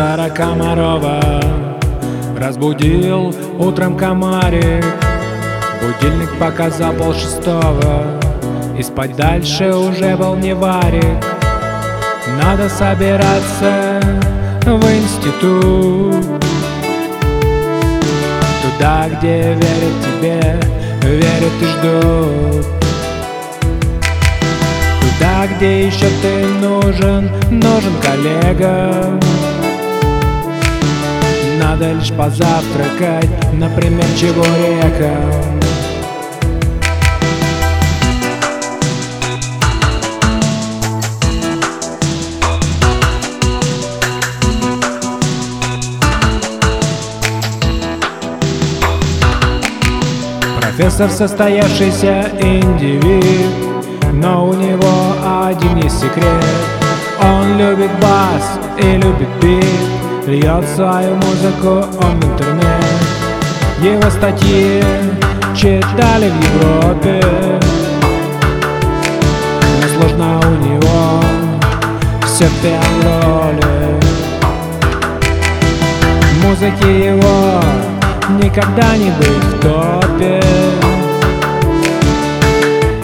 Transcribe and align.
профессора 0.00 0.30
Комарова 0.30 1.20
Разбудил 2.38 3.34
утром 3.58 3.96
комарик 3.96 4.84
Будильник 5.80 6.30
показал 6.38 6.92
пол 6.94 7.12
шестого 7.12 8.20
И 8.78 8.82
спать 8.82 9.14
дальше 9.16 9.74
уже 9.74 10.16
был 10.16 10.36
не 10.36 10.54
варик. 10.54 11.04
Надо 12.42 12.68
собираться 12.68 14.00
в 14.64 14.84
институт. 14.84 16.24
Туда, 18.62 19.08
где 19.08 19.54
верят 19.54 19.96
тебе, 20.04 20.60
верят 21.02 21.52
и 21.60 21.66
ждут. 21.66 22.66
Туда, 25.00 25.46
где 25.56 25.86
еще 25.86 26.06
ты 26.22 26.46
нужен, 26.62 27.30
нужен 27.50 27.92
коллега 28.02 29.20
Надо 31.80 31.94
лишь 31.94 32.10
позавтракать, 32.10 33.54
например, 33.54 34.04
чебуреком 34.14 35.58
Профессор 50.60 51.08
состоявшийся 51.08 52.30
индивид 52.42 53.24
Но 54.12 54.48
у 54.48 54.52
него 54.52 55.14
один 55.46 55.78
есть 55.78 55.98
секрет. 55.98 56.44
Он 57.22 57.56
любит 57.56 57.90
бас 58.02 58.58
и 58.78 58.96
любит 58.98 59.28
бит 59.40 59.99
Льет 60.26 60.68
свою 60.76 61.16
музыку 61.16 61.86
он 62.02 62.20
в 62.20 62.24
интернет 62.24 62.84
Его 63.82 64.10
статьи 64.10 64.82
читали 65.56 66.30
в 66.30 66.36
Европе 66.44 67.20
Но 69.80 69.88
сложно 69.96 70.38
у 70.38 70.64
него 70.66 71.22
все 72.26 72.46
в 72.46 72.62
пиан-роли 72.62 74.00
Музыки 76.44 77.06
его 77.06 77.60
никогда 78.42 78.96
не 78.98 79.10
быть 79.10 79.44
в 79.44 79.60
топе 79.62 80.42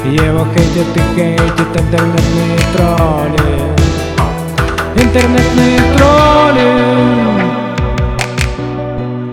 Его 0.05 0.47
хейтят 0.55 0.97
и 0.97 1.01
хейтят 1.17 1.77
интернетные 1.77 2.59
тролли 2.77 3.56
Интернетные 4.99 5.79
тролли. 5.97 6.71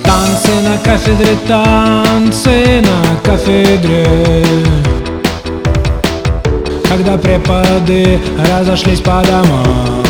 Танцы 0.03 0.51
на 0.61 0.77
кафедре, 0.77 1.35
танцы 1.47 2.81
на 2.81 3.17
кафедре. 3.23 4.07
Когда 6.89 7.17
преподы 7.17 8.19
разошлись 8.51 8.99
по 8.99 9.23
домам. 9.23 10.03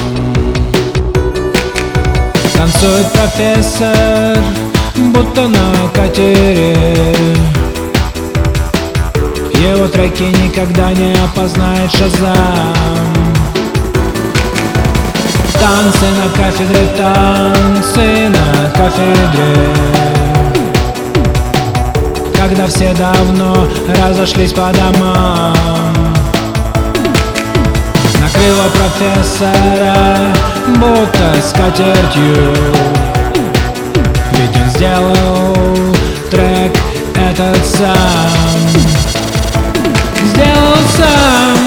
Танцует 2.56 3.12
профессор 3.12 4.38
будто 4.96 5.48
на 5.48 5.90
катере. 5.94 6.76
Его 9.54 9.88
треки 9.88 10.24
никогда 10.24 10.92
не 10.92 11.14
опознает 11.24 11.92
Шазам 11.92 13.23
Танцы 15.64 16.08
на 16.12 16.30
кафедре, 16.36 16.88
танцы 16.98 18.28
на 18.28 18.70
кафедре. 18.72 19.74
Когда 22.36 22.68
все 22.68 22.94
давно 22.94 23.66
разошлись 24.04 24.52
по 24.52 24.74
домам. 24.74 25.56
Накрыло 28.20 28.68
профессора 28.74 30.34
будто 30.68 31.42
скатертью 31.48 32.54
ведь 34.34 34.58
он 34.58 34.70
сделал 34.70 35.96
трек 36.30 36.76
этот 37.16 37.66
сам. 37.66 37.96
Сделал 40.26 40.76
сам 40.98 41.63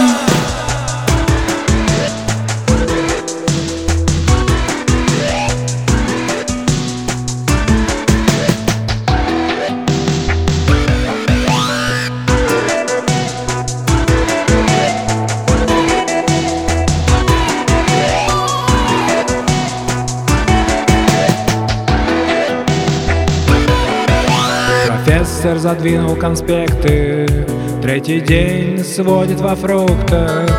Профессор 25.07 25.57
задвинул 25.59 26.17
конспекты. 26.17 27.47
Третий 27.81 28.21
день 28.21 28.83
сводит 28.83 29.41
во 29.41 29.55
фруктах. 29.55 30.51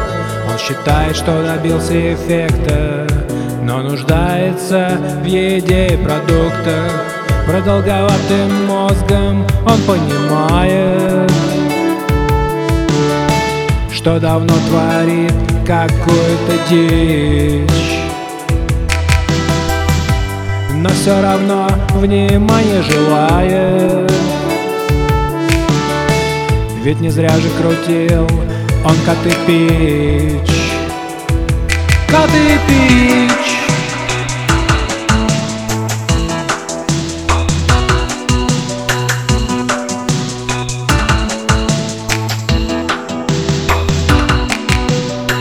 Он 0.49 0.57
считает, 0.57 1.17
что 1.17 1.43
добился 1.43 2.13
эффекта 2.13 3.05
Но 3.61 3.81
нуждается 3.81 4.97
в 5.21 5.25
еде 5.25 5.87
и 5.87 5.97
продуктах. 5.97 6.93
Продолговатым 7.45 8.67
мозгом 8.67 9.45
он 9.65 9.81
понимает 9.85 11.29
Что 13.91 14.17
давно 14.17 14.53
творит 14.69 15.33
какую-то 15.65 16.53
дичь. 16.69 17.99
Но 20.73 20.87
все 20.87 21.21
равно 21.21 21.67
внимание 21.95 22.81
желает 22.81 24.07
Ведь 26.87 27.01
не 27.01 27.09
зря 27.09 27.31
же 27.31 27.49
крутил 27.49 28.25
он 28.85 28.95
коты 29.05 29.35
пич. 29.45 30.49
Коты 32.07 32.57
пич. 32.65 33.29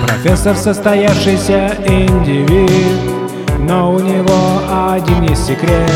Профессор 0.05 0.57
состоявшийся 0.57 1.77
индивид 1.87 2.69
но 3.61 3.93
у 3.93 4.01
него 4.01 4.63
один 4.93 5.23
есть 5.23 5.47
секрет. 5.47 5.93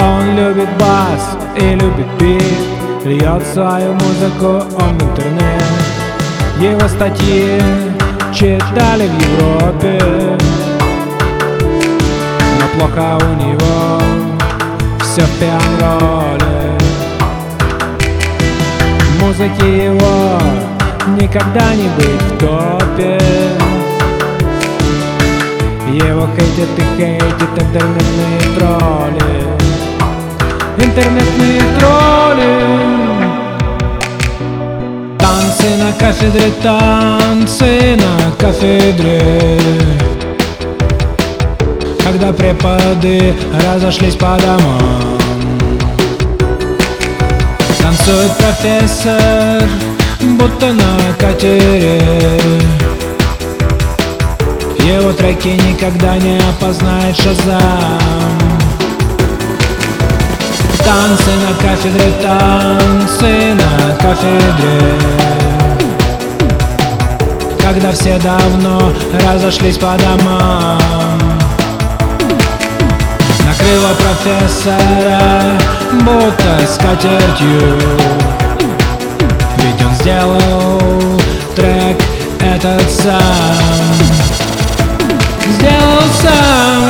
Он 0.00 0.36
любит 0.36 0.68
бас 0.78 1.36
и 1.56 1.74
любит 1.74 2.06
бит 2.20 2.77
Льет 3.04 3.46
свою 3.54 3.94
музыку 3.94 4.64
он 4.80 4.98
в 4.98 5.02
интернет 5.02 5.62
Его 6.60 6.88
статьи 6.88 7.60
читали 8.34 9.08
в 9.08 9.14
Европе. 9.22 10.00
Но 12.58 12.66
плохо 12.76 13.18
у 13.24 13.34
него 13.42 14.00
все 15.00 15.22
в 15.22 15.38
пиан-роле. 15.38 16.78
Музыки 19.20 19.64
его 19.64 20.38
никогда 21.20 21.74
не 21.74 21.88
быть 21.96 22.22
в 22.22 22.38
топе. 22.38 23.18
Его 25.88 26.28
хейтят 26.36 26.68
и 26.76 26.82
хейтят 26.96 27.58
интернетные 27.58 28.40
тролли. 28.56 29.48
Интернетные 30.76 31.60
тролли 31.78 32.87
Танцы 35.58 35.76
на 35.76 35.92
кафедре, 35.92 36.52
танцы 36.62 37.96
на 37.96 38.30
кафедре. 38.38 39.58
Когда 42.04 42.32
преподы 42.32 43.34
разошлись 43.66 44.14
по 44.14 44.38
домам. 44.38 45.18
Танцует 47.80 48.36
профессор, 48.36 49.68
будто 50.38 50.74
на 50.74 51.14
катере. 51.18 52.02
Его 54.78 55.12
треки 55.12 55.48
никогда 55.48 56.18
не 56.18 56.38
опознает 56.38 57.16
Шазам. 57.16 57.98
Танцы 60.84 61.30
на 61.34 61.52
кафедре, 61.60 62.12
танцы 62.22 63.54
на 63.54 63.96
кафедре 63.96 65.17
когда 67.72 67.92
все 67.92 68.18
давно 68.20 68.94
разошлись 69.26 69.76
по 69.76 69.94
домам. 69.98 70.80
Накрыло 73.44 73.94
профессора 73.94 75.52
будто 75.92 76.66
скатертью. 76.66 77.78
Ведь 79.58 79.84
он 79.84 79.94
сделал 79.96 80.80
трек 81.54 81.98
этот 82.40 82.90
сам. 82.90 83.20
Сделал 85.58 86.02
сам. 86.22 86.87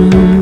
mm-hmm. 0.00 0.39